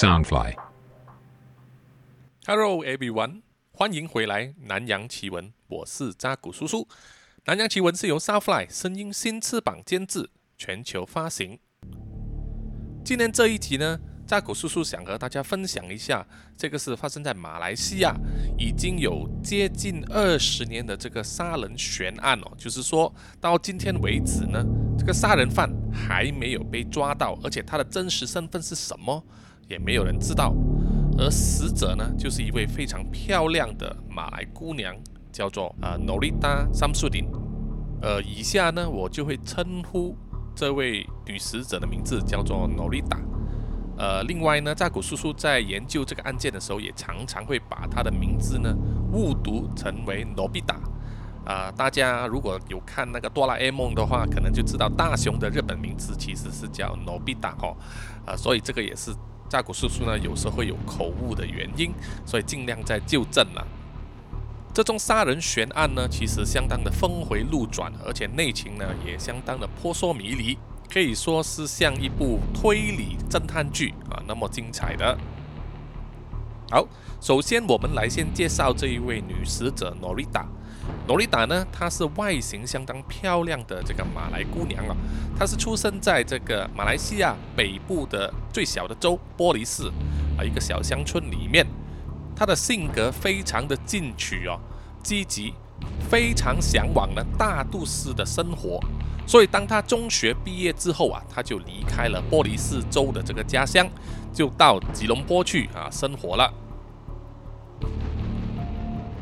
[0.00, 0.54] Soundfly。
[2.46, 6.84] Hello everyone，欢迎回来《南洋奇闻》，我是扎古叔叔。
[7.44, 11.58] 《南洋奇闻》是由 Soundfly 声音新翅膀监制，全球发行。
[13.04, 16.26] 今天这一集呢，扎古叔叔想和大家分享一下，
[16.56, 18.16] 这个是发生在马来西亚
[18.56, 24.64] 已经有接近二十年的这个杀人悬案哦，就是说到今天为止呢，
[24.98, 29.22] 这个杀人犯还没有被抓到，而且他的真实身份是什么，
[29.70, 30.52] 也没有人知道。
[31.16, 34.94] 而死者呢，就是一位非常漂亮的马来姑娘，
[35.32, 37.26] 叫做啊 Norita Samsudin。
[38.02, 40.16] 呃，以下呢，我就会称呼
[40.54, 43.18] 这位女死者的名字叫做 Norita。
[43.98, 48.74] 呃，另外呢，扎古叔叔在研究这个案件的时候，也常常会把她的名字呢
[49.12, 50.76] 误读成为 Nobita。
[51.44, 57.76] 啊、大家如果有看那个哆啦 A 梦的话，可能就知道大雄的日本名字其实是叫 Nobita 哦。
[58.24, 59.10] 啊、所以这个也是
[59.50, 61.92] 扎古叔叔呢有时候会有口误的原因，
[62.24, 63.66] 所以尽量在纠正了。
[64.72, 70.56] 这宗杀人悬案呢，其实相当的峰回路转，而且内情呢也相当的扑朔迷离，
[70.88, 75.18] 可以说是像一部推理侦探剧啊那么精彩的。
[76.70, 76.86] 好，
[77.20, 79.92] 首先我们来先介绍这一位女死者
[81.06, 81.44] 罗丽达。
[81.44, 84.94] 呢，她是外形相当漂亮的这个马来姑娘啊，
[85.38, 89.90] 她是出生在这个马来西亚北部的最小的州玻璃市
[90.38, 91.66] 啊一个小乡村里面。
[92.36, 94.58] 她的性格非常的进取哦，
[95.02, 95.54] 积极，
[96.08, 98.78] 非常向往呢大都市的生活。
[99.26, 103.88] 所以当她中学毕业之后啊，她就离开了玻璃市州的这个家乡，
[104.32, 106.52] 就到吉隆坡去啊生活了。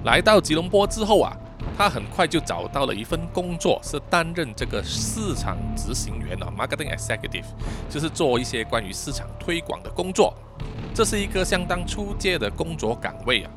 [0.05, 1.37] 来到吉隆坡之后啊，
[1.77, 7.45] 他很快就找到了一份工作，是担任这个市场执行员啊，marketing executive，
[7.89, 10.35] 就是做一些关于市场推广的工作。
[10.95, 13.51] 这是一个相当出阶的工作岗位啊，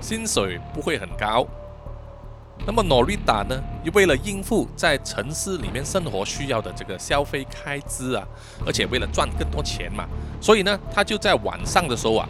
[0.00, 1.46] 薪水不会很高。
[2.66, 3.62] 那么 Norita 呢，
[3.94, 8.26] 为了应付在城市里面生活需要的这个消费开支啊，
[8.66, 10.06] 而且为了赚更多钱嘛，
[10.40, 12.28] 所以呢，他就在晚上的时候啊，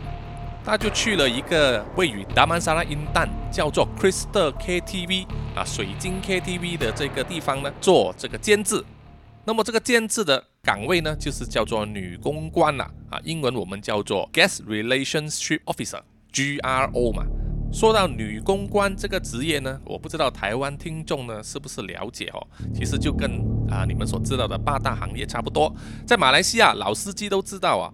[0.69, 8.85] 他就去了一个位于达曼沙拉因旦叫做 Crystal KTV 啊水晶 KTV 的这个地方呢做这个监制。
[9.47, 17.25] 那么这个监制的岗位呢，就是叫做女公关啦啊，英文我们叫做 Guest Relationship Officer（GRO） 嘛。
[17.73, 22.47] 说到女公关这个职业呢，我不知道台湾听众呢是不是了解哦。
[22.75, 23.41] 其实就跟
[23.71, 25.75] 啊你们所知道的八大行业差不多，
[26.07, 27.89] 在马来西亚老司机都知道啊，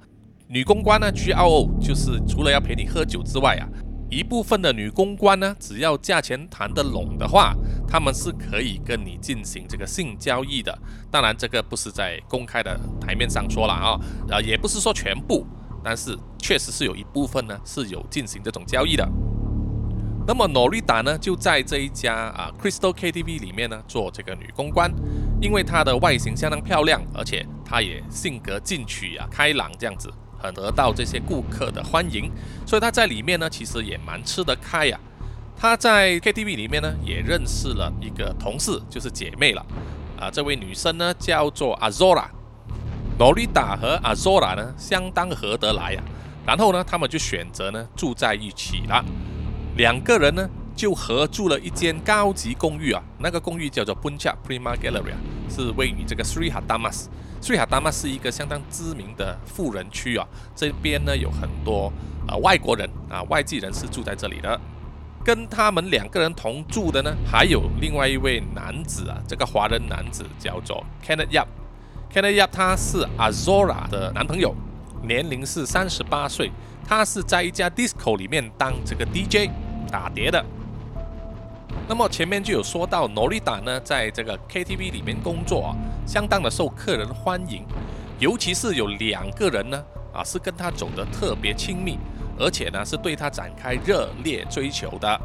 [0.54, 3.66] 女公关呢 GRO 就是除了要陪你喝酒之外啊，
[4.08, 7.56] 一部分的女公关呢，只要价钱谈得拢的话，
[7.88, 10.72] 他们是可以跟你进行这个性交易的。
[11.10, 13.98] 当然这个不是在公开的台面上说了啊，
[14.30, 15.44] 啊也不是说全部，
[15.82, 19.04] 但是确实是有一部分呢是有进行这种交易的。
[20.24, 24.88] 那么 Norita 呢，就在这一家啊 Crystal KTV 里面呢做这个女公关，
[25.40, 30.08] 因为她的外形相当漂亮，而且她也性格进取啊、开朗这样子，
[30.38, 32.30] 很得到这些顾客的欢迎，
[32.66, 34.98] 所以他在里面呢其实也蛮吃得开呀、
[35.56, 39.64] 他在 KTV 里面呢也认识了一个同事，就是姐妹了
[40.18, 42.26] 啊，这位女生呢叫做 Azora。
[43.16, 46.02] Norita 和 Azora 呢相当合得来呀、
[46.44, 49.04] 然后呢他们就选择呢住在一起了。
[49.76, 55.14] 两个人呢就合住了一间高级公寓啊，那个公寓叫做 Puncak Prima Galleria，
[55.48, 57.06] 是位于这个 Sri Hadamas。
[57.44, 61.92] Sri Hadamas 是一个相当知名的富人区啊，这边呢有很多、
[62.26, 64.58] 呃外国人啊外籍人士住在这里的。
[65.22, 71.46] 跟他们两个人同住的呢，还有另外一位男子啊，这个华人男子叫做 Kenneth Yap。
[72.10, 74.54] Kenneth Yap 他是 Azora 的男朋友，
[75.02, 76.50] 年龄是三十八岁，
[76.88, 79.50] 他是在一家 disco 里面当这个 DJ
[79.92, 80.42] 打碟的。
[81.86, 85.76] 那么前面就有说到，Norita 呢，在这个 KTV 里面工作啊，
[86.06, 87.64] 相当的受客人欢迎，
[88.18, 91.98] 尤其是有两个人呢，啊，是跟他走得特别亲密，
[92.38, 95.20] 而且呢，是对他展开热烈追求的。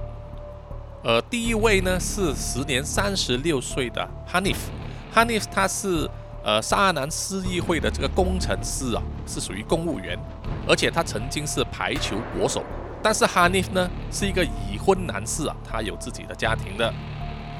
[1.01, 6.09] 呃，第一位呢是时年三十六岁的 Hanif，Hanif 他是
[6.43, 10.19] 呃沙南市议会的这个工程师啊，是属于公务员，
[10.67, 12.61] 而且他曾经是排球国手。
[13.01, 16.93] 但是 Hanif 呢是一个已婚男士啊，他有自己的家庭的。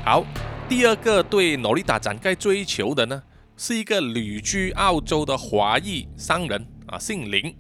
[0.03, 0.23] 好，
[0.67, 3.23] 第二个对 Norita 展开追求的呢，
[3.57, 7.55] 是一个旅居澳洲的华裔商人啊，姓林，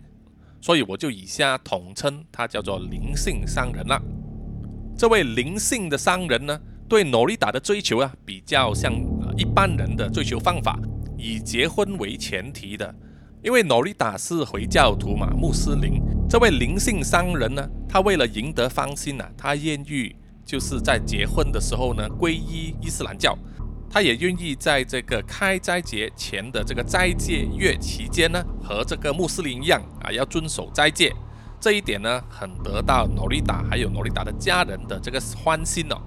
[0.61, 4.01] 所以我就以下统称他叫做林姓商人了。
[4.97, 6.59] 这位林姓的商人呢，
[6.89, 8.93] 对 Norita 的追求啊，比较像、
[9.37, 10.77] 一般人的追求方法，
[11.17, 12.93] 以结婚为前提的。
[13.41, 16.01] 因为诺丽达是回教徒嘛，穆斯林。
[16.29, 20.15] 这位灵性商人呢，他为了赢得芳心呐，他愿意
[20.45, 23.35] 就是在结婚的时候呢皈依伊斯兰教，
[23.89, 31.11] 他也愿意在这个开斋节前的这个斋戒月期间呢，和这个穆斯林一样啊，要遵守斋戒。
[31.59, 35.97] 这一点呢，很得到诺丽达还有诺丽达的家人的这个欢心哦。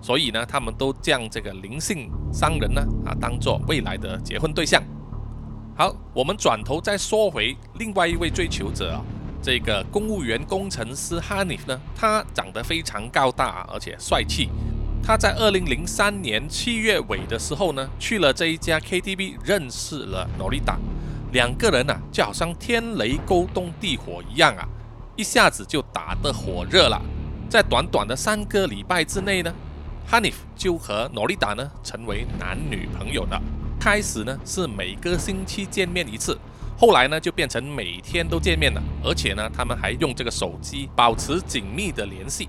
[0.00, 4.80] 所以呢，他们都将这个灵性商人呢啊当做未来的结婚对象。
[5.76, 9.02] 好，我们转头再说回另外一位追求者啊，
[9.42, 14.48] 这个公务员工程师哈尼呢，他长得非常高大而且帅气。
[15.02, 20.78] 他在二零零三年七月尾的时候呢，去了这一家 KTV，认识了诺丽达，
[21.32, 24.64] 两个人啊就好像天雷勾动地火一样啊，
[25.16, 27.02] 一下子就打得火热了。
[27.50, 29.52] 在短短的三个礼拜之内呢。
[30.04, 33.40] 哈尼就和诺丽达呢成为男女朋友了。
[33.78, 36.36] 开始呢是每个星期见面一次，
[36.76, 42.48] 后来呢就变成每天都见面了，而且呢他们还用这个手机保持紧密的联系。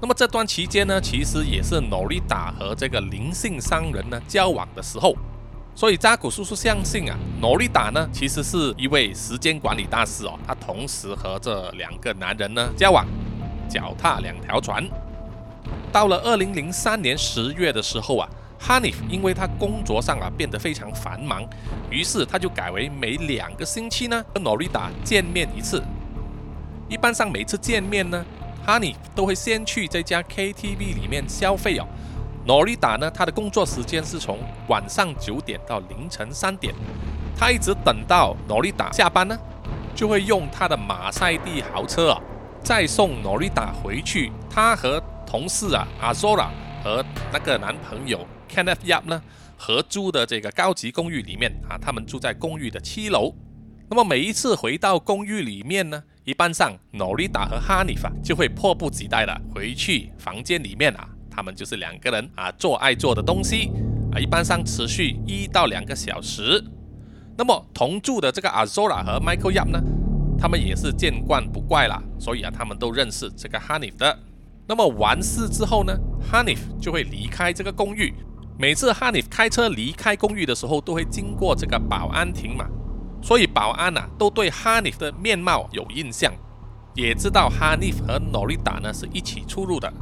[0.00, 5.14] 那么这段期间呢，其实也是诺丽达和这个灵性商人呢交往的时候。
[5.74, 13.06] 所以扎古叔叔相信啊，诺丽达呢其实是一位时间管理大师哦，他同时和这两个男人呢交往，
[13.68, 14.88] 脚踏两条船。
[15.92, 21.46] 到了二零零三年十月的时候啊，哈尼夫因为他工作上啊变得非常繁忙，
[21.90, 25.82] 于是他就改为每两个星期呢和诺丽达见面一次。
[26.88, 28.24] 一般上每次见面呢，
[28.64, 31.86] 哈尼都会先去这家 KTV 里面消费哦。
[32.44, 34.38] 诺丽达呢，他的工作时间是从
[34.68, 36.72] 晚上九点到凌晨三点，
[37.36, 39.36] 他一直等到诺丽达下班呢，
[39.96, 42.20] 就会用他的马赛蒂豪车啊，
[42.62, 44.30] 再送诺丽达回去。
[44.48, 46.46] 他和同事啊，阿 Zora
[46.84, 49.22] 和那个男朋友 Kenneth Yap 呢
[49.56, 53.34] 合租的这个高级公寓里面啊，他们住在公寓的七楼。
[53.88, 63.70] 那么每一次回到公寓里面呢，一般上 Norita 和 Hanif 就会迫不及待的回去房间里面啊，他们就是两个人啊做爱做的东西
[64.12, 66.62] 啊，一般上持续一到两个小时。
[67.38, 69.80] 那么同住的这个 Azora 和 Michael Yap 呢，
[70.38, 74.18] 他们也是见惯不怪了，所以啊，他们都认识这个 Hanif 的。
[74.66, 75.96] 那么完事之后呢
[76.32, 78.12] ，Hanif 就会离开这个公寓。
[78.58, 82.64] 每次 Hanif 开车离开公寓的时候，都会经过这个保安亭嘛，
[83.20, 86.32] 所以保安呐都对 Hanif 的面貌有印象，
[86.94, 89.92] 也知道 Hanif 和诺丽达呢是一起出入的。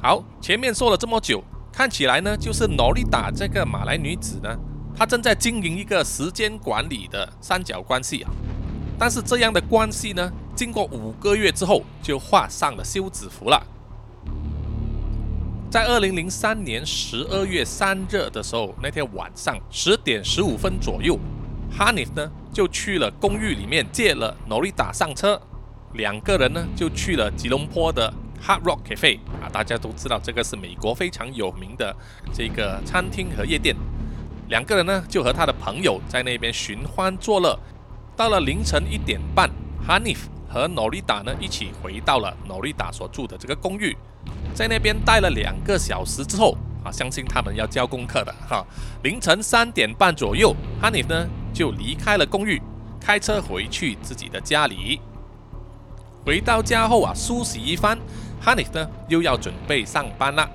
[0.00, 4.48] 好，前面说了这么久，看起来呢就是诺丽达这个马来女子呢，
[4.96, 8.30] 她正在经营一个时间管理的三角关系啊。
[8.98, 13.62] 但是这样的关系呢，经过五个月之后就画上了休止符了。
[15.74, 21.18] 在二零零三年十二月三日的时候，那天晚上十点十五分左右，
[21.68, 25.36] 哈尼呢就去了公寓里面借了诺丽达上车，
[25.94, 28.08] 两个人呢就去了吉隆坡的
[28.40, 31.92] Hard Rock Cafe 啊，大家都知道这个是美国非常有名的
[32.32, 33.74] 这个餐厅和夜店，
[34.48, 37.58] 两个人呢就和他的朋友在那边寻欢作乐，
[38.14, 39.50] 到了凌晨一点半，
[39.84, 40.16] 哈尼
[40.54, 43.96] 和诺丽达呢一起回到了诺丽达所住的这个公寓。
[44.54, 48.64] 在那边待了两个小时之后，啊，相信他们要交功课的哈。
[49.02, 52.62] 凌晨三点半左右，哈尼呢就离开了公寓，
[53.00, 55.00] 开车回去自己的家里。
[56.24, 57.98] 回到家后啊，梳洗一番，
[58.40, 60.48] 哈尼呢又要准备上班了。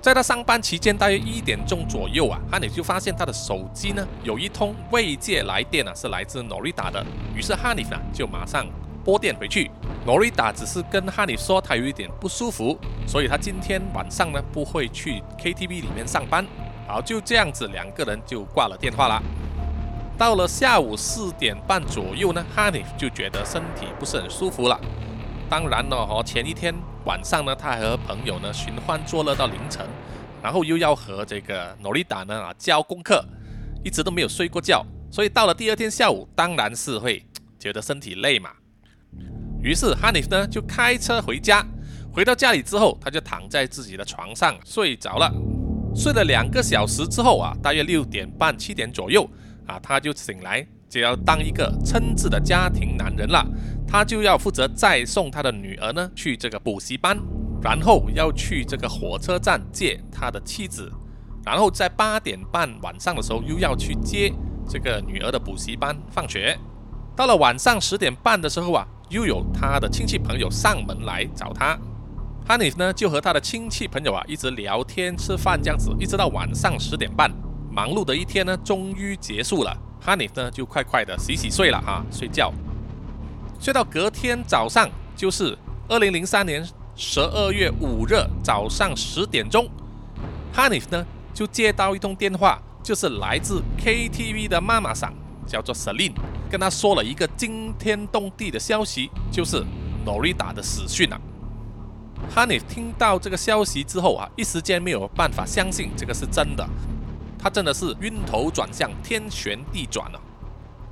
[0.00, 7.04] 在他上班期间，大约一点钟左右啊，哈尼就发现他的手机呢有一通未接来电啊，是来自诺丽达的。
[7.34, 8.64] 于是哈尼呢就马上。
[9.04, 9.70] 拨电回去，
[10.06, 16.46] 诺丽达只是跟哈尼说他有一点不舒服，所以他今天晚上呢不会去 KTV 里面上班。
[16.86, 19.22] 好，就这样子，两个人就挂了电话了。
[20.18, 24.78] 到了下午四点半左右呢，哈尼就觉得身体不是很舒服了。
[25.48, 29.86] 当然了，哦，前一天晚上呢，他还和朋友呢寻欢作乐到凌晨，
[30.42, 33.24] 然后又要和这个诺丽达呢啊交功课，
[33.82, 37.24] 一直都没有睡过觉，所以到了第二天下午，当然是会
[37.58, 38.50] 觉得身体累嘛。
[39.62, 41.64] 于是哈尼呢就开车回家，
[42.10, 45.30] 回到家里之后，他就躺在自己的床上睡着了。
[45.94, 49.28] 睡了两个小时之后啊，大约六点半七点左右
[49.66, 53.44] 啊，他就醒来，就要当一个称职的家庭男人了。
[53.86, 57.18] 他就要负责再送他的女儿呢去这个补习班，
[57.60, 60.90] 然后要去这个火车站接他的妻子，
[61.44, 64.32] 然后在八点半晚上的时候又要去接
[64.68, 66.56] 这个女儿的补习班放学。
[67.14, 68.86] 到了晚上十点半的时候啊。
[69.10, 71.76] 又有他的亲戚朋友上门来找他，
[72.46, 77.28] 哈尼呢就和他的亲戚朋友啊一直聊天吃饭这样子，一直到晚上十点半，
[77.70, 79.76] 忙碌的一天呢终于结束了。
[80.00, 82.52] 哈尼呢就快快的洗洗睡了啊，睡觉。
[83.60, 86.64] 睡到隔天早上，就是二零零三年
[86.94, 88.14] 十二月五日
[88.44, 89.68] 早上十点钟，
[90.52, 95.12] 哈尼呢就接到一通电话，就是来自 KTV 的妈妈桑，
[95.50, 96.12] 叫做 Selin，
[96.48, 99.64] 跟他说了一个惊天动地的消息，就是
[100.04, 101.20] 诺丽达的死讯啊。
[102.32, 106.64] 哈尼听到这个消息之后啊，一时间没有办法相信这个是真的，
[107.36, 110.20] 他真的是晕头转向，天旋地转了。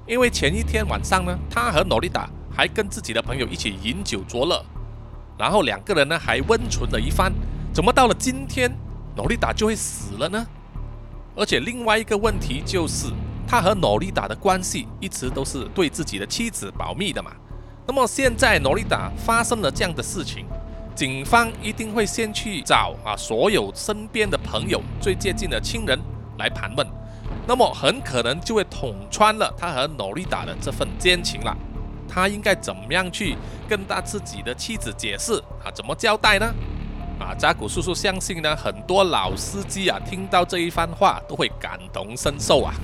[0.09, 4.65] 因为前一天晚上呢，他和诺丽达还跟自己的朋友一起饮酒作乐，
[5.39, 7.33] 然后两个人呢还温存了一番。
[7.73, 8.75] 怎么到了今天，
[9.15, 10.45] 诺丽达就会死了呢？
[11.37, 13.07] 而且另外一个问题就是，
[13.49, 17.33] 他和诺丽达的关系一直都是对自己的妻子保密的嘛。
[17.87, 20.45] 那么现在诺丽达发生了这样的事情。
[20.95, 25.97] 警方一定会先去找啊所有身边的朋友、最接近的亲人
[26.39, 26.85] 来盘问，
[27.47, 31.57] 那么很可能就会捅穿了他和诺丽达的这份奸情了。
[32.09, 33.37] 他应该怎么样去
[33.69, 35.71] 跟他自己的妻子解释啊？
[35.73, 36.53] 怎么交代呢？
[37.21, 42.75] 啊，扎古叔叔相信呢，很多老司机啊听到这一番话都会感同身受啊。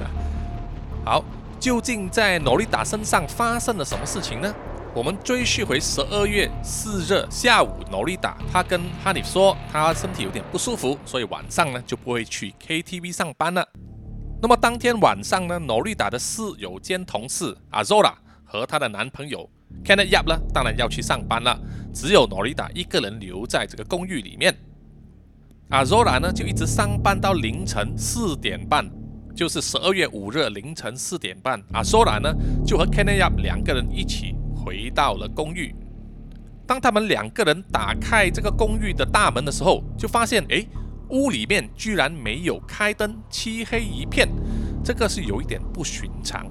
[1.05, 1.23] 好，
[1.61, 4.55] 究竟在诺丽达身上发生了什么事情呢？
[4.95, 13.69] 我们追续回十二月四日下午，诺丽达她跟哈尼说，她身体有点不舒服，所以晚上呢就不会去 KTV 上班了。
[14.41, 18.15] 那么当天晚上呢，诺丽达的室友兼同事阿 Zola
[18.47, 19.47] 和她的男朋友
[19.85, 21.61] Kenneth Yap 呢，当然要去上班了，
[21.93, 24.57] 只有诺丽达一个人留在这个公寓里面。
[25.69, 28.89] 阿 Zola 呢就一直上班到凌晨四点半，
[29.35, 32.33] 就是十二月五日凌晨四点半，阿 Zola 呢
[32.65, 34.35] 就和 Kenya 两个人一起。
[34.57, 35.77] 回到了公寓，
[36.67, 40.65] 当他们两个人打开这个公寓的大门的时候，就发现，哎，
[41.11, 44.27] 屋里面居然没有开灯，漆黑一片，
[44.83, 46.47] 这个是有一点不寻常。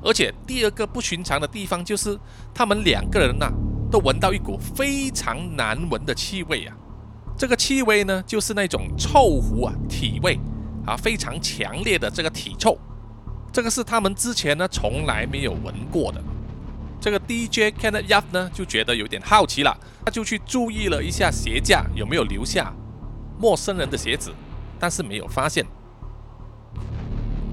[0.00, 2.16] 而且第二个不寻常的地方就是，
[2.54, 3.50] 他们两个人呐，
[3.90, 6.76] 都闻到一股非常难闻的气味啊。
[7.36, 10.38] 这个气味呢，就是那种臭狐啊，体味
[10.86, 12.78] 啊，非常强烈的这个体臭，
[13.52, 16.22] 这个是他们之前呢从来没有闻过的。
[17.00, 22.72] 这个 DJ Kenneth Yap 呢就觉得有点好奇了，他就去注意了一下鞋架有没有留下
[23.38, 24.32] 陌生人的鞋子，
[24.78, 25.64] 但是没有发现。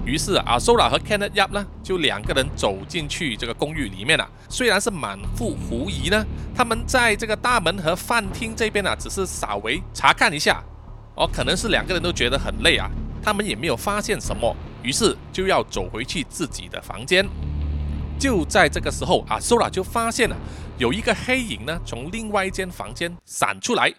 [0.04, 4.28] 于是阿 Sola 和 Kenneth Yap 呢就两个人走进去这个公寓里面了。
[4.48, 6.24] 虽然是满腹狐疑呢，
[6.54, 10.62] 他们在这个大门和饭厅这边呢只是稍微查看一下，
[11.14, 12.90] 哦，可能是两个人都觉得很累啊，
[13.24, 17.26] 他们也没有发现什么，于是就要走回去自己的房间。
[18.18, 20.36] 就在这个时候，阿苏拉就发现了
[20.76, 23.92] 有一个黑影呢，从另外一间房间闪出来。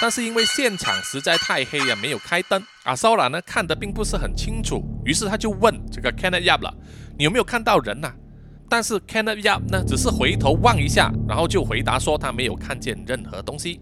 [0.00, 4.84] 但是因为现场实在太黑啊，没有开灯，阿苏拉呢看得并不是很清楚。
[5.04, 6.74] 于是他就问这个 Kenneth Yap 了
[7.16, 8.12] ：“你有没有看到人呐？”
[8.68, 13.80] 但是 Kenneth Yap 呢只是回头望一下，然后就回答说他没有看见任何东西。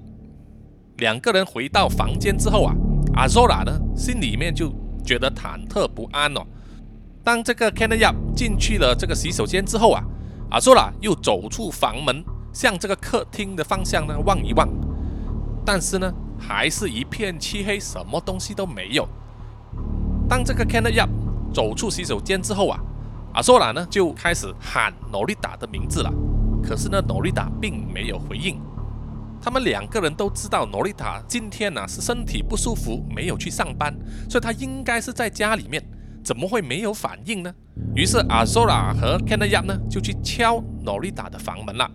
[0.98, 2.74] 两个人回到房间之后啊，
[3.14, 4.72] 阿索拉呢心里面就
[5.04, 6.40] 觉得忐忑不安哦。
[7.24, 10.02] 当这个 Kenneth Yap 进去了这个洗手间之后啊，
[10.50, 14.68] 阿索拉又走出房门，向这个客厅的方向呢望一望，
[15.64, 19.08] 但是呢，还是一片漆黑，什么东西都没有。
[20.28, 21.08] 当这个 Kenneth Yap
[21.52, 22.80] 走出洗手间之后啊，
[23.34, 26.12] 阿索拉呢就开始喊诺丽达的名字了，
[26.62, 28.60] 可是呢，诺丽达并没有回应。
[29.42, 33.92] 他们两个人都知道诺丽塔今天呢是身体不舒服，没有去上班，
[34.30, 35.82] 所以他应该是在家里面。
[36.22, 37.52] 怎么会没有反应呢？
[37.96, 41.90] 于是阿索拉和 Kenna 呢就去敲诺丽塔的房门了。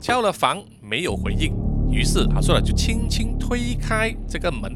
[0.00, 1.54] 敲了房没有回应，
[1.88, 4.72] 于是阿索拉就轻轻推开这个门，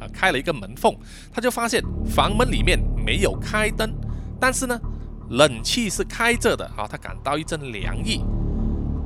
[0.00, 0.96] 啊，开了一个门缝，
[1.30, 3.94] 他就发现房门里面没有开灯，
[4.40, 4.80] 但是呢，
[5.28, 8.24] 冷气是开着的啊，他感到一阵凉意。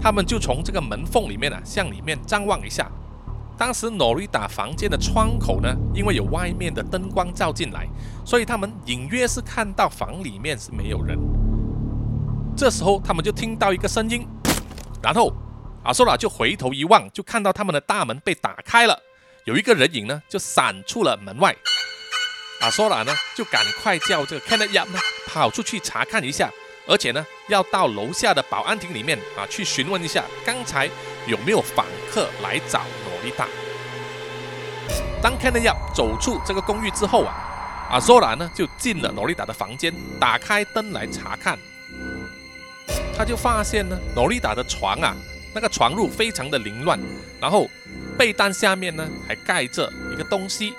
[0.00, 2.90] 他们就从这个门缝里面啊向里面张望一下。
[3.57, 7.88] 当时诺丽达房间的窗口呢，因为有外面的灯光照进来，
[8.25, 11.19] 所以他们隐约是看到房里面是没有人。
[12.57, 14.25] 这时候他们就听到一个声音，
[15.02, 15.33] 然后
[15.83, 18.97] 阿索拉就回头一望，就看到他们的大门被打开了，
[19.45, 21.55] 有一个人影呢就闪出了门外。
[22.61, 26.49] 阿索拉呢就赶快叫这个 Kennedy 呢跑出去查看一下，
[26.88, 30.88] 而且呢要到楼下的保安亭里面啊去询问一下刚才
[31.26, 32.80] 有没有访客来找。
[33.04, 33.47] 诺丽达。
[35.21, 37.35] 当 k e n n y 走出这个公寓之后啊，
[37.90, 41.59] 阿 Zola 呢就进了诺丽达的房间，打开灯来查看。
[43.16, 45.16] 他就发现呢，诺丽达的床啊，
[45.52, 46.99] 那个床褥非常的凌乱，
[47.40, 47.68] 然后
[48.16, 50.73] 被单下面呢还盖着一个东西。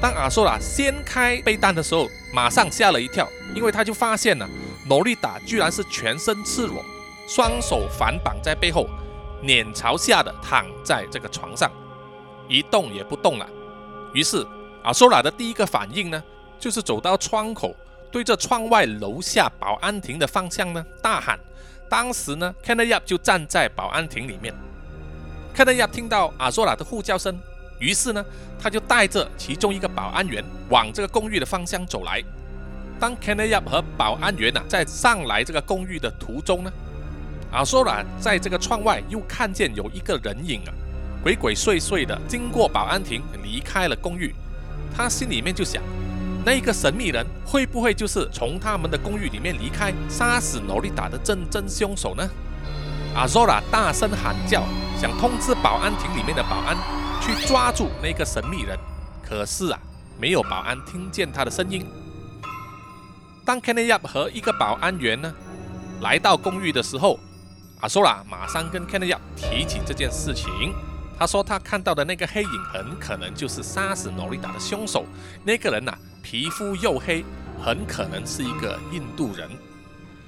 [0.00, 4.46] 当阿 Zola 掀开被单的时候，马上吓了一跳，因为他就发现了
[4.88, 6.84] 诺丽达居然是全身赤裸，
[7.28, 8.88] 双手反绑在背后，
[9.42, 11.70] 脸朝下的躺在这个床上，
[12.48, 13.46] 一动也不动了。
[14.12, 14.44] 于是
[14.82, 16.22] 阿索拉的第一个反应呢，
[16.58, 17.74] 就是走到窗口，
[18.10, 21.38] 对着窗外楼下保安亭的方向呢大喊。
[21.88, 24.52] 当时呢 k e n n y Yap 就站在保安亭里面。
[25.54, 27.38] k e n n y Yap 听到阿索拉的呼叫声。
[27.78, 28.24] 于是呢，
[28.60, 32.22] 他就带着其中一个保安员往这个公寓的方向走来。
[33.02, 36.70] 当 k e n n y Yap 和保安员呢在上来这个公寓的途中呢，
[37.50, 40.70] 阿索拉在这个窗外又看见有一个人影啊，
[41.20, 44.32] 鬼鬼祟祟的经过保安亭离开了公寓。
[44.96, 45.82] 他心里面就想，
[46.46, 52.22] 那一个神秘人会不会就是从他们的公寓里面离开，杀死诺丽达的真正凶手呢？
[53.16, 54.62] 阿索拉大声喊叫，
[54.96, 56.76] 想通知保安亭里面的保安。
[57.20, 58.78] 去抓住那个神秘人，
[59.28, 59.78] 可是啊，
[60.20, 61.84] 没有保安听见他的声音。
[63.44, 65.32] 当 k e n n y Yap 和一个保安员呢
[66.00, 67.18] 来到公寓的时候，
[67.80, 70.74] 阿索拉马上跟 k e n n y Yap 提起这件事情。
[71.18, 75.04] 他说他看到的那个黑影很可能就是杀死诺丽达的凶手。
[75.44, 77.24] 那个人呐，皮肤黝黑，
[77.62, 79.48] 很可能是一个印度人。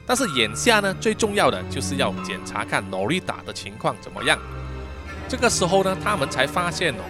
[0.07, 4.39] 但是眼下呢，最重要的就是要检查看诺丽达的情况怎么样。
[5.29, 7.03] 这个时候呢，他们才发现哦，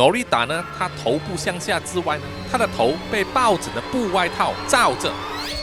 [0.00, 5.12] 诺丽达呢，她头部向下之外呢，她的头被抱枕的布外套罩着，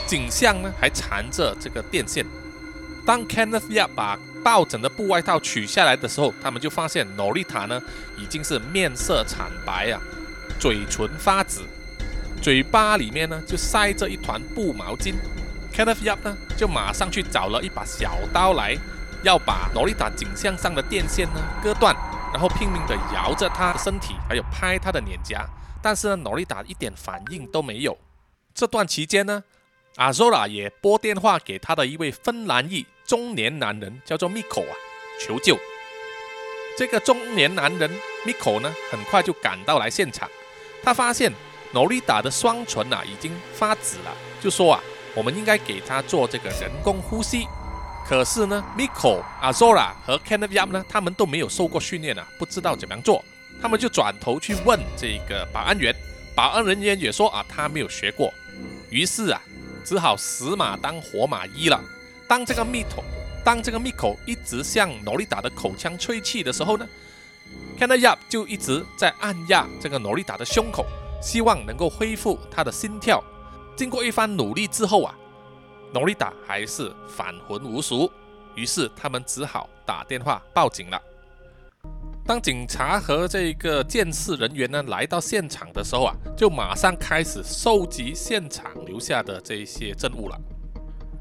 [0.05, 2.23] 颈项呢还缠着这个电线。
[3.03, 7.81] 当 Kenneth Yap 把抱枕的布外套取下来的时候，他们就发现诺丽塔呢
[8.15, 9.99] 已经是面色惨白啊，
[10.59, 11.65] 嘴唇发紫，
[12.39, 15.15] 嘴巴里面呢就塞着一团布毛巾。
[15.73, 18.77] Kenneth Yap 呢就马上去找了一把小刀来。
[19.23, 21.95] 要把诺丽塔颈项上的电线呢割断，
[22.37, 25.43] 然后拼命地摇着她的身体，还有拍她的脸颊，
[25.81, 27.97] 但是呢，诺丽达一点反应都没有。
[28.53, 29.43] 这段期间呢，
[29.95, 34.75] 阿佐拉也拨电话给他的一位芬兰裔中年男人，叫做 Miko 啊，
[35.19, 35.57] 求救。
[36.77, 37.89] 这个中年男人
[38.23, 40.29] Miko 呢，很快就赶到来现场，
[40.83, 41.33] 他发现
[41.71, 44.83] 诺丽达的双唇啊已经发紫了，就说啊，
[45.15, 47.47] 我们应该给他做这个人工呼吸。
[48.07, 53.21] 可是呢，Miko、Azora 和 k e n n e Yap 呢，他们都没有受过训练啊，不知道怎么样做。
[53.61, 55.93] 他们就转头去问这个保安员，
[56.33, 58.33] 保安人员也说啊，他没有学过。
[58.89, 59.41] 于是啊，
[59.83, 61.83] 只好死马当活马医了。
[62.29, 63.03] 当这个 Miko，
[63.43, 66.87] 当这个 Miko 一直向诺丽达的口腔吹气的时候呢
[67.77, 70.85] k e n n e Yap 就一直在按压这个诺丽达的胸口，
[71.21, 73.21] 希望能够恢复他的心跳。
[73.75, 75.13] 经过一番努力之后啊。
[75.93, 78.11] 诺丽达还是返魂无术，
[78.55, 81.01] 于是他们只好打电话报警了。
[82.25, 90.37] 当警察和这个监视人员呢来到现场的时候啊，就马上开始收集现场留下的这些证物了。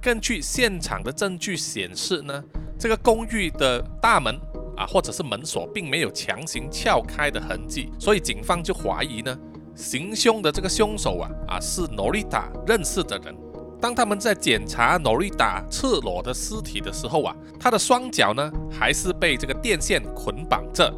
[0.02, 2.42] 根据现场的证据显示呢，
[2.76, 4.36] 这个公寓的大门
[4.76, 9.38] 啊或者是门锁并没有强行撬开的痕迹，所以警方就怀疑呢，
[9.76, 13.32] 行凶的这个凶手啊啊是诺丽达认识的人。
[13.80, 20.92] 当他们在检查诺丽达赤裸的尸体的时候啊，他的双脚呢还是被这个电线捆绑着，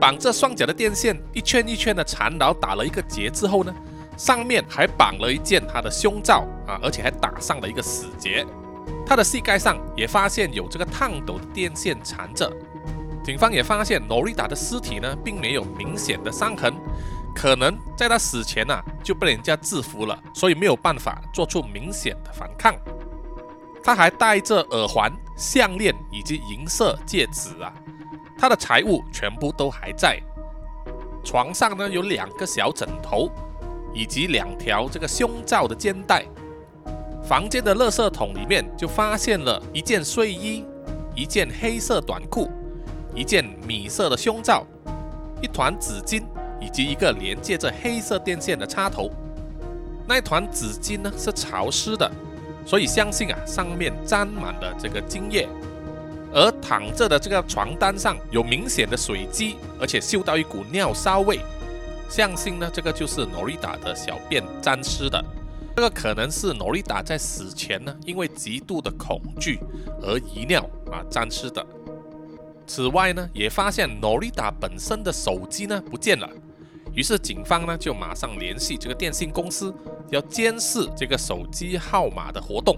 [0.00, 3.74] 绑着双脚的电线一圈一圈的缠绕打了一个结之后呢，
[4.16, 8.44] 上面还绑了一件他的胸罩啊，而且还打上了一个死结。
[9.06, 12.50] 他的膝盖上也发现有这个烫斗的电线缠着。
[13.22, 16.72] 警方也发现诺丽达的尸体呢并没有明显的伤痕。
[17.40, 22.74] 可能在他死前呐就被人家制服了，所以没有办法做出明显的反抗。
[23.80, 27.72] 他还戴着耳环、项链以及银色戒指啊，
[28.36, 30.20] 他的财物全部都还在。
[31.24, 33.30] 床上呢有两个小枕头，
[33.94, 36.24] 以及两条这个胸罩的肩带。
[37.22, 40.64] 房间的垃圾桶里面就发现了一件睡衣、
[41.14, 42.50] 一件黑色短裤、
[43.14, 44.66] 一件米色的胸罩、
[45.40, 46.24] 一团纸巾。
[46.60, 49.10] 以及一个连接着黑色电线的插头，
[50.06, 52.10] 那团纸巾呢是潮湿的，
[52.66, 55.48] 所以相信啊上面沾满了这个精液。
[56.30, 61.40] 而躺着的这个床单上有明显的水迹，而且嗅到一股尿骚味，
[62.08, 65.24] 相信呢这个就是诺丽达的小便沾湿的。
[65.74, 69.60] 这个可能是诺丽达在死前呢因为极度的恐惧
[70.02, 71.64] 而遗尿啊沾湿的。
[72.66, 76.28] 此外呢也发现诺丽达本身的手机呢不见了。
[76.94, 79.74] 于是警方呢就马上联系这个电信公司，
[80.10, 82.76] 要监视这个手机号码的活动。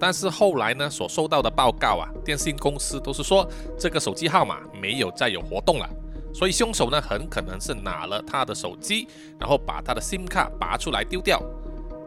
[0.00, 5.88] 但是后来呢所收到的报告啊，电信公司都是说这个手机号码没有再有活动了。
[6.34, 9.06] 所以凶手呢很可能是拿了他的手机，
[9.38, 11.42] 然后把他的 SIM 卡拔出来丢掉。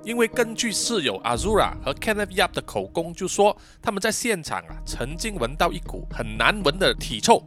[0.03, 7.41] 因为根据室友 Azura 和 Kenneth Yap 的口供，就说他们在现场啊曾经闻到一股很难闻的体臭，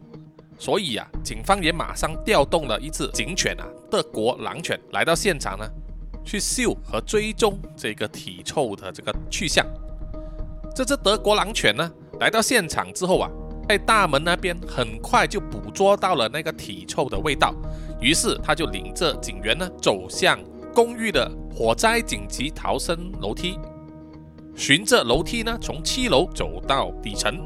[0.59, 5.65] 所以啊，警方也马上调动了一只警犬啊，德国狼犬来到现场呢，
[6.25, 9.65] 去嗅和追踪这个体臭的这个去向。
[10.75, 11.91] 这只德国狼犬呢，
[12.21, 13.31] 来到现场之后啊，
[13.69, 17.55] 在大门那边很快就捕捉到了那个体臭的味道，
[18.01, 20.39] 于是他就领着警员呢走向。
[20.75, 23.59] 公寓的火灾紧急逃生楼梯，
[24.55, 27.37] 循着楼梯呢，从七楼走到底层，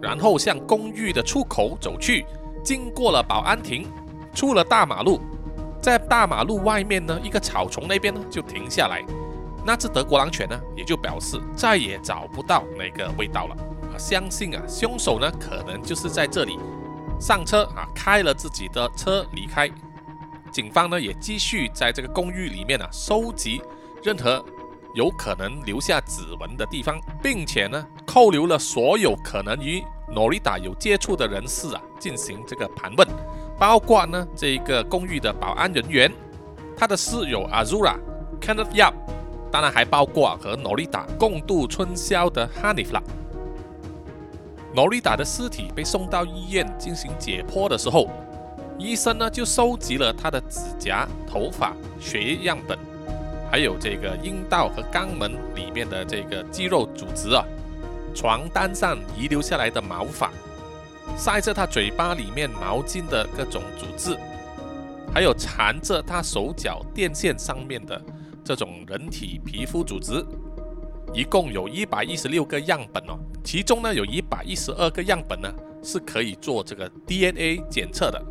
[0.00, 2.24] 然后向公寓的出口走去，
[2.62, 3.90] 经过了保安亭，
[4.34, 5.20] 出了大马路，
[5.82, 9.04] 在大马路外面呢，一个草丛那边呢就停下来。
[9.64, 13.56] 那只德国狼犬呢，也就表示再也找不到那个味道了
[13.92, 13.98] 啊。
[13.98, 16.58] 相信啊，凶手呢可能就是在这里
[17.20, 19.70] 上车啊，开了自己的车离开。
[20.50, 23.62] 警方呢也继续在这个公寓里面呢收集
[24.02, 24.44] 任何
[24.94, 33.08] 有可能留下指纹的地方，并且呢扣留了所有可能与诺丽达有接触的人士啊进行这个盘问，
[33.58, 36.12] 包括呢这个公寓的保安人员、
[36.76, 37.96] 他的室友 Azura、
[38.38, 38.92] Kenneth Yap，
[39.50, 43.02] 当然还包括和诺丽达共度春宵的 Hanif 啦。
[44.74, 48.10] 诺丽达的尸体被送到医院进行解剖的时候。
[48.78, 52.76] 医生呢就收集了他的指甲、头发、血液样本，
[53.50, 57.44] 还有这个阴道和肛门里面的这个肌肉组织啊，
[58.14, 60.30] 床单上遗留下来的毛发，
[61.16, 64.16] 塞着他嘴巴里面毛巾的各种组织，
[65.12, 68.00] 还有缠着他手脚电线上面的
[68.44, 70.24] 这种人体皮肤组织，
[71.12, 78.22] 一共有一百一十六个样本哦，其中呢有一百一十二个样本呢是可以做这个 DNA 检测的。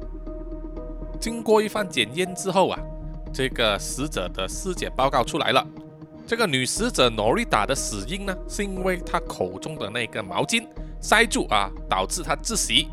[1.19, 2.79] 经过一番检验之后啊，
[3.31, 5.65] 这个死者的尸检报告出来了。
[6.31, 10.65] 这个女死者诺丽达的死因呢，是因为她口中的那个毛巾
[11.01, 12.87] 塞住啊，导致她窒息。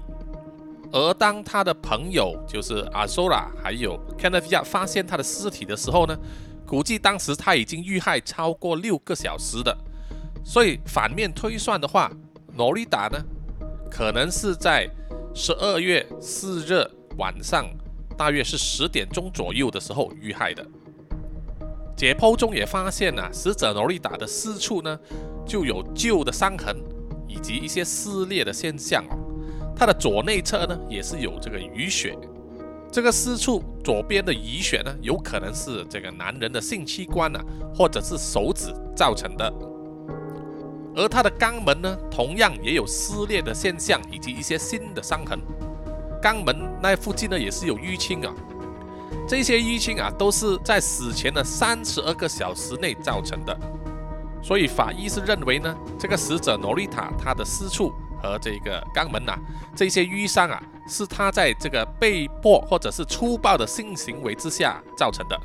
[0.90, 6.18] 而当她的朋友就是阿索拉还有 Kenneth 亚发现她的尸体的时候呢，
[6.66, 9.72] 估计当时她已经遇害超过六个小时的。
[10.44, 12.10] 所以反面推算的话，
[12.56, 13.24] 诺丽达呢，
[13.88, 14.90] 可能是在
[15.32, 16.84] 十二月四日
[17.16, 17.64] 晚上。
[18.16, 20.66] 大约是十点钟左右的时候遇害的。
[21.98, 24.96] 解剖中也发现呢，死者罗丽达的私处呢
[25.44, 26.76] 就有旧的伤痕
[27.26, 29.18] 以及一些撕裂的现象哦。
[29.74, 32.16] 他的左内侧呢也是有这个淤血，
[32.92, 39.52] 这个私处左边的淤血呢有可能是这个男人的性器官啊，或者是手指造成的。
[40.94, 45.36] 而他的肛门呢同样也有撕裂的现象以及一些新的伤痕。
[46.22, 48.32] 肛门那附近呢，也是有淤青啊。
[49.26, 53.58] 这些淤青啊，都是在死前的三十二个小时内造成的。
[54.42, 57.92] 所以法医是认为呢，这个死者诺丽塔她的私处
[58.22, 59.36] 和这个肛门呐，
[59.74, 65.38] 这些淤伤啊，是她在这个被迫或者是粗暴的性行为之下造成的。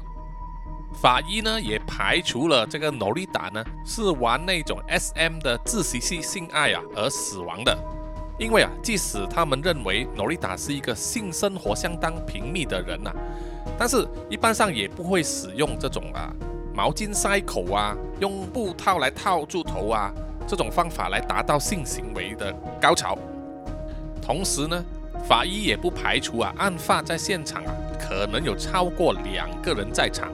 [0.94, 7.76] 法医呢，也排除了这个诺丽塔呢是玩那种 SM 的窒息性性爱啊而死亡的。
[8.40, 13.12] 因为啊，即使他们认为诺丽塔是一个性生活相当频密的人呐，
[13.84, 16.32] 但是一般上也不会使用这种啊
[16.74, 20.10] 毛巾塞口啊，用布套来套住头啊
[20.48, 23.18] 这种方法来达到性行为的高潮。
[24.22, 24.82] 同时呢，
[25.28, 30.32] 法医也不排除啊，案发在现场啊可能有超过两个人在场。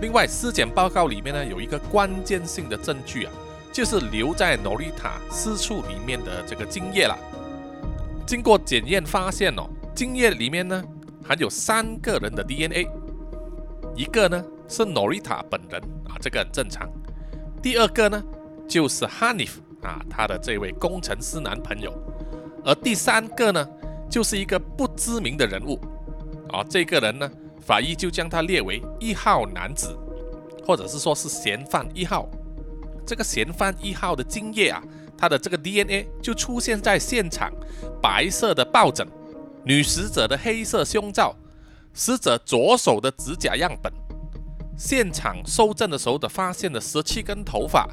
[0.00, 3.32] 另外，尸检报告里面呢有一个关键性的证据啊。
[3.70, 7.14] 就是留在诺丽塔私处里面的这个精液了。
[8.26, 10.82] 经过检验发现哦，精液里面呢
[11.30, 12.88] 含有三个人的 DNA，
[13.94, 16.90] 一个呢是诺丽塔本人啊，这个很正常。
[17.62, 18.20] 第二个呢
[18.68, 21.96] 就是 Hanif 啊，他的这位工程师男朋友，
[22.64, 23.64] 而第三个呢
[24.10, 25.78] 就是一个不知名的人物
[26.48, 29.96] 啊，这个人呢法医就将他列为一号男子，
[30.66, 32.28] 或者是说是嫌犯一号。
[33.06, 34.82] 这个嫌犯一号的精液啊，
[35.16, 37.52] 他的这个 DNA 就出现在现场，
[38.02, 39.06] 白色的抱枕，
[39.64, 41.34] 女死者的黑色胸罩，
[41.92, 43.92] 死者左手的指甲样本，
[44.76, 47.88] 现场搜证的时候的发现的十七根头发，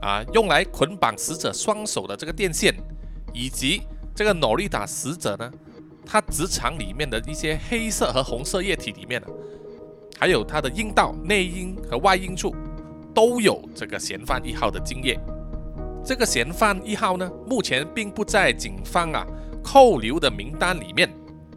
[0.00, 2.74] 啊，用来捆绑死者双手的这个电线，
[3.32, 3.82] 以及
[4.14, 5.50] 这个诺丽达死者呢，
[6.06, 9.26] 她直肠里面的一些黑色和红色液体里面呢，
[10.18, 12.54] 还有她的阴道内阴和外阴处。
[13.14, 15.18] 都有这个嫌犯一号的精液。
[16.04, 19.26] 这个嫌犯一号呢，目前并不在警方啊
[19.70, 21.06] 扣留的名单里面，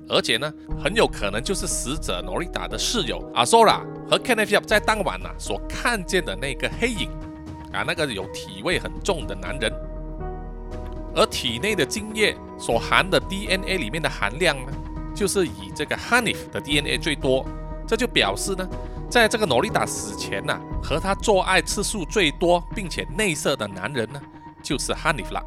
[0.10, 7.10] 而且呢，很有可能就是死者诺丽达的室友阿索拉和 Kenneth 在当晚啊所看见的那个黑影。
[7.72, 9.72] 啊，那个有体味很重的男人，
[11.16, 14.74] 而体内的精液所含的 DNA 里面的含量呢，
[15.16, 17.46] 就是以这个 Hanif 的 DNA 最多，
[17.88, 18.68] 这就表示呢，
[19.10, 24.22] 在这个诺丽达死前呐，和他做爱次数最多并且内射的男人呢，
[24.62, 25.42] 就是 Hanif 了。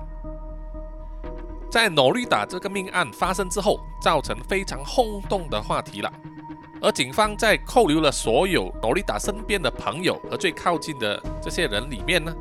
[1.74, 6.12] 在诺丽达这个命案发生之后，造成非常轰动的话题了。
[6.80, 12.32] 而警方在扣留了所有诺丽达身边的朋友和最靠近的这些人里面呢，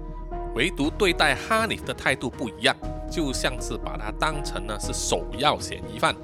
[0.53, 2.75] 唯独对待哈尼的态度不一样，
[3.09, 6.15] 就像是把他当成呢是首要嫌疑犯。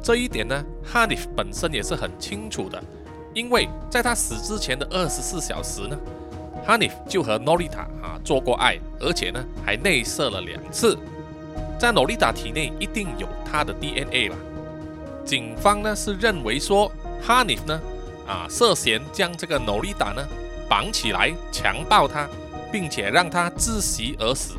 [0.00, 2.80] 这一点呢，哈尼本身也是很清楚的，
[3.34, 5.98] 因为在他死之前的二十四小时呢，
[6.64, 10.96] 哈尼就和诺丽塔啊做过爱，而且呢还内射了两次，
[11.78, 14.36] 在诺丽塔体内一定有他的 DNA 吧。
[15.24, 16.90] 警方呢是认为说。
[17.22, 17.80] 哈尼呢，
[18.28, 20.22] 啊，涉嫌将这个诺丽达呢
[20.68, 22.28] 绑起来强暴她，
[22.70, 24.52] 并且让她窒息而死。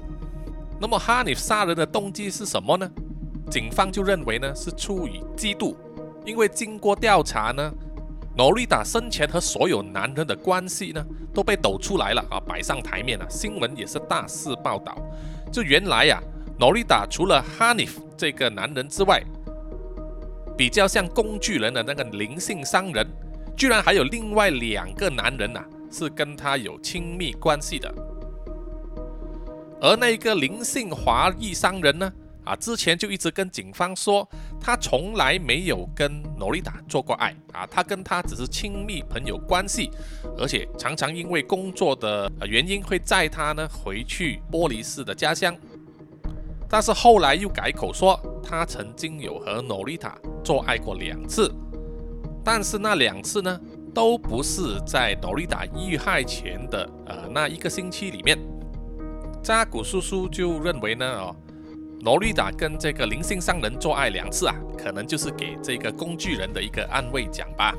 [0.82, 2.90] 那么哈尼杀人的动机是什么呢？
[3.50, 5.76] 警方就认为呢是出于嫉妒，
[6.26, 7.72] 因为经过调查呢，
[8.36, 14.98] 诺丽达生前和所有男人的关系呢都被抖出来了啊，摆上台面了，新闻也是大肆报道。
[15.54, 16.22] 就原来呀，
[16.60, 19.22] 诺丽达除了哈尼夫这个男人之外，
[20.58, 23.06] 比较像工具人的那个灵性商人，
[23.56, 27.94] 居然还有另外两个男人呐，是跟他有亲密关系的。
[29.80, 32.12] 而那个灵性华裔商人呢，
[32.44, 34.28] 啊，之前就一直跟警方说，
[34.60, 39.92] 他从来没有跟诺丽达做过爱啊，他跟他只是亲密朋友关系，
[40.40, 45.56] 而且常常因为工作的原因会载他呢回去玻璃市的家乡。
[46.70, 51.50] 但是后来又改口说，他曾经有和诺丽塔做爱过两次，
[52.44, 53.60] 但是那两次呢，
[53.94, 58.38] 都不是在诺丽塔遇害前的呃那一个星期里面。
[59.42, 61.36] 扎古叔叔就认为呢，哦，
[62.02, 67.74] 诺丽塔跟这个灵性商人做爱两次啊，可能就是给这个工具人的一个安慰奖吧。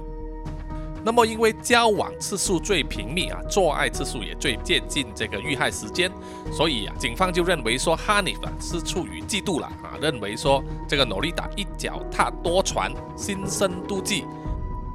[1.08, 6.12] 那么，因为交往次数最频密啊，做爱次数也最接近这个遇害时间，
[6.52, 14.26] 所以啊，警方就认为说哈尼啊是处于嫉妒了啊，认为说这个诺丽达一脚踏多船，心生妒忌，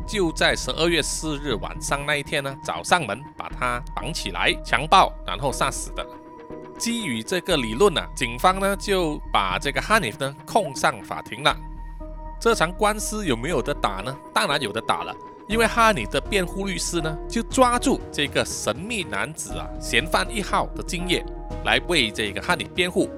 [0.06, 6.08] 就在十二月四日晚上那一天呢，找上门把他绑起来强暴，然后杀死的。
[6.78, 11.58] 基于这个理论呢，警方呢就把这个哈尼呢控上法庭了。
[12.40, 14.16] 这场官司有没有的打呢？
[14.32, 15.16] 当然有的打了。
[15.50, 21.26] 因为哈尼的辩护律师呢，就抓住这个神秘男子啊，嫌犯一号的经验
[21.66, 23.10] 来为这个哈尼辩护。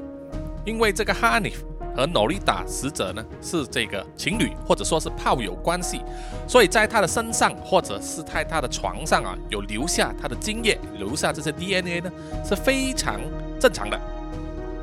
[0.65, 1.53] 因为这个哈尼
[1.95, 6.01] 和诺丽达死者呢是这个情侣或者说是炮友关系，
[6.47, 12.11] 所以在他的身上或者是在他的床上啊，有留下他的精液，留下这些 DNA 呢
[12.43, 13.21] 是非常
[13.59, 13.99] 正常的。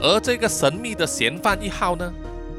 [0.01, 2.13] 而这个神秘的嫌犯一号呢，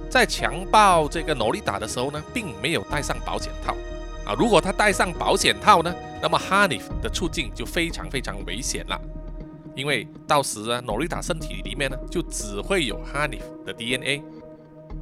[0.10, 3.74] 在强暴这个诺丽达的时候呢，并没有戴上保险套。
[4.26, 9.00] 啊，如果他戴上保险套呢，那么哈尼的处境就非常非常危险了，
[9.76, 14.24] 因为到时啊，诺丽塔身体里面呢就只会有哈尼的 DNA。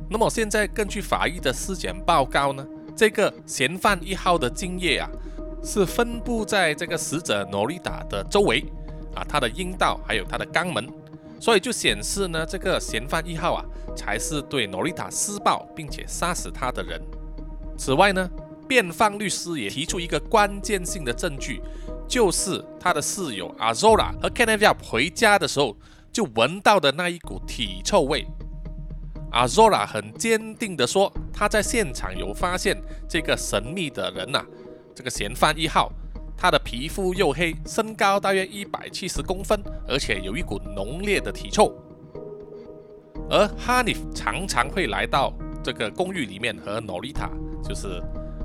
[0.10, 5.08] 那么现在根据法医的尸检报告呢，这个嫌犯一号的精液啊
[5.64, 8.66] 是分布在这个死者诺丽塔的周围
[9.14, 10.90] 啊，他的阴道还有他的肛门，
[11.40, 13.64] 所以就显示呢，这个嫌犯一号啊
[13.96, 17.00] 才是对诺丽塔施暴并且杀死他的人。
[17.78, 18.28] 此外呢。
[18.72, 21.62] 辩方律师也提出一个关键性的证据，
[22.08, 25.76] 就是他的室友阿 z o r a 和 Kenneth 回家的时候
[26.10, 28.26] 就闻到的那一股体臭味。
[29.34, 34.42] 阿 z o r a 很坚定地说，他在现场有发现这个神秘的人呐，
[34.96, 35.92] 这个嫌犯一号，
[36.38, 41.76] 他的皮肤黝黑，身高大约一百七十公分，而且有一股浓烈的体臭。
[43.30, 47.30] 而 Hanif 常常会来到这个公寓里面和 Nolita，
[47.62, 48.02] 就是。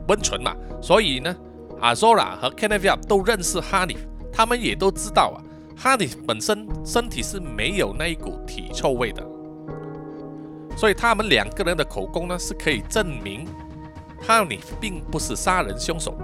[0.08, 1.34] 温存嘛，所以呢，
[1.80, 3.98] 阿 Zora 和 Kenneth 都认识 Hanif，
[4.32, 5.38] 他们也都知道啊
[5.78, 9.26] ，Hanif 本身身体是没有那一股体臭味的，
[10.76, 13.46] 所以他们两个人的口供呢是可以证明
[14.26, 16.16] Hanif 并不是杀人凶手。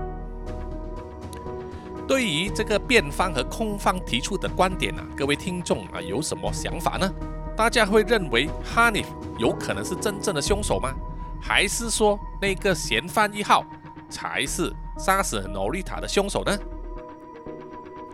[2.07, 7.11] 对于这个辩方和控方提出的观点啊，各位听众啊有什么想法呢？
[7.57, 9.07] 大家会认为 Hanif
[9.39, 10.95] 有可能是真正的凶手吗？
[11.43, 13.65] 还是说那个嫌犯一号
[14.09, 16.57] 才是杀死诺丽塔的凶手呢？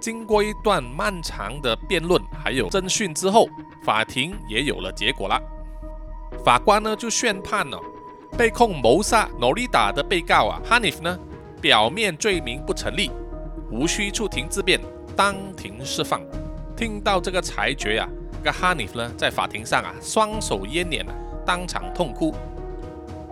[0.01, 3.47] 经过一段漫长的辩论还有侦讯之后，
[3.83, 5.39] 法庭也有了结果了。
[6.45, 7.79] 法官呢就宣判了，
[8.39, 11.19] 被控谋杀诺丽塔的被告啊，哈尼夫呢
[11.61, 13.11] 表面罪名不成立，
[13.71, 14.81] 无需出庭自辩，
[15.17, 16.23] 当庭释放。
[16.77, 21.13] 听到这个裁决啊，这个哈尼夫呢在法庭上啊双手掩脸啊，
[21.45, 22.33] 当场痛哭。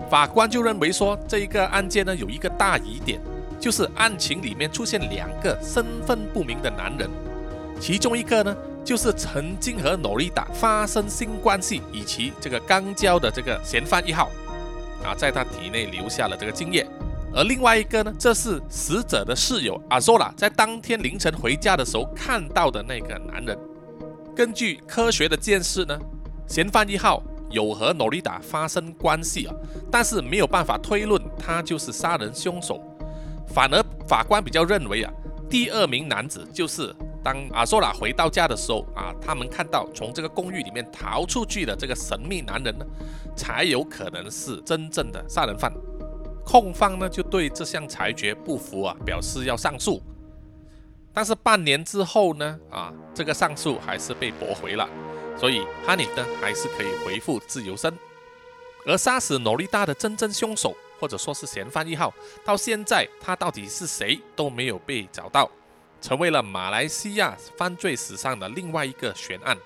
[0.08, 3.20] 法官就认为说，这一个案件呢有一个大疑点，
[3.58, 7.10] 就是案情里面出现两个身份不明的男人，
[7.80, 14.30] 其中一个呢就是曾经和诺丽达发生性关系以及这个肛交的这个嫌犯一号，
[15.02, 16.86] 啊，在他体内留下了这个精液，
[17.34, 23.58] 而另外一个呢，这是死者的室友阿索拉在当天凌晨回家的时候看到的那个男人。
[24.36, 25.98] 根据科学的见识呢，
[26.46, 27.20] 嫌犯一号。
[27.50, 29.54] 有和诺丽达发生关系啊，
[29.90, 32.80] 但是没有办法推论他就是杀人凶手，
[33.46, 35.12] 反而法官比较认为啊，
[35.48, 42.84] 第二名男子就是当阿索拉回到家的时候啊，他们看到从这个公寓里面逃出去的这个神秘男人呢，
[43.36, 45.72] 才有可能是真正的杀人犯。
[46.44, 50.00] 控方呢就对这项裁决不服啊，表示要上诉，
[51.12, 54.88] 但是半年之后呢，啊，这个上诉还是被驳回了。
[55.38, 57.96] 所以哈尼呢还是可以恢复自由身，
[58.86, 62.12] 而杀死诺丽达的真正凶手，或者说是嫌犯一号，
[62.44, 65.50] 到现在他到底是谁都没有被找到，
[66.00, 69.56] 成为了马来西亚犯罪史上的另外一个悬案。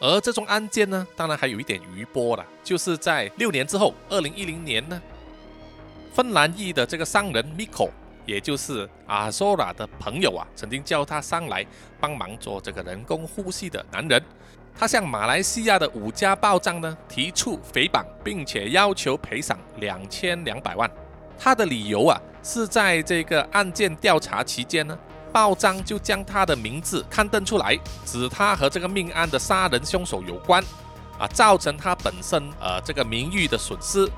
[0.00, 5.00] 而这宗案件呢，当然还有一点余波了，就是在六年之后，二零一零年呢，
[6.14, 7.90] 芬兰裔的这个商人 Miko，
[8.24, 11.64] 也就是阿索拉的朋友啊，曾经叫他上来
[12.00, 14.20] 帮忙做这个人工呼吸的男人。
[14.80, 20.90] 他向马来西亚的五家报章呢提出诽谤，并且要求赔偿两千两百万。
[21.38, 24.98] 他的理由啊是在这个案件调查期间呢，
[25.30, 30.64] 报章就将他的名字刊登出来，指他和这个命案的杀人凶手有关，
[31.18, 34.10] 啊，造成他本身呃这个名誉的损失，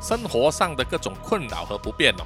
[0.00, 2.24] 生活上的各种困扰和不便哦。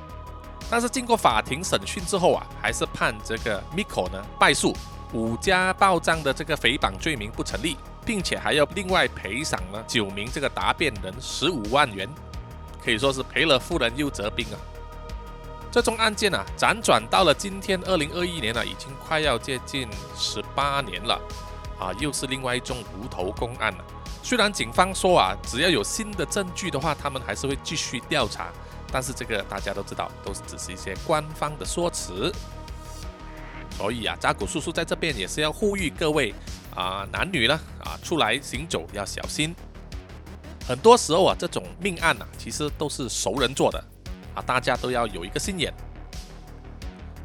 [0.71, 4.73] 但是经过法庭审讯之后啊，还是判这个 Miko 呢败诉。
[5.13, 12.09] 五家报账的这个诽谤罪名不成立，并且还要另外赔偿了九名这个答辩人十五万元，
[12.85, 14.57] 可以说是赔了夫人又折兵啊。
[15.73, 21.21] 这宗案件啊，辗转到了今天二零二一年了，已经快要接近十八年了
[21.79, 23.85] 啊，又是另外一宗无头公案了。
[24.23, 28.49] 虽然警方说啊，只要有新的证据的话，他们还是会继续调查，
[28.93, 32.33] 但是这个大家都知道，都是只是一些官方的说辞。
[33.81, 36.35] 所以啊，扎古叔叔在这边也是要呼吁各位
[36.77, 39.55] 啊，男女呢啊，出来行走要小心。
[40.69, 43.83] 很多时候啊，这种命案啊，其实都是熟人做的
[44.35, 45.73] 啊，大家都要有一个心眼。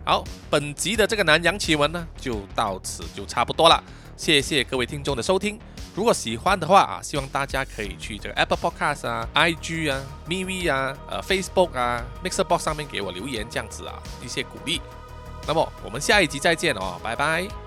[0.06, 3.84] 好，本集的这个南洋奇闻呢，就到此就差不多了。
[4.15, 5.60] 谢谢各位听众的收听。
[5.94, 14.80] 如果喜欢的话啊，希望大家可以去这个 Apple Podcast 啊、IG 啊、MV 啊、呃 Facebook 啊、Mixerbox 上面给我留言，这样子啊，一些鼓励。
[15.48, 17.64] 那么我们下一集再见哦，拜拜。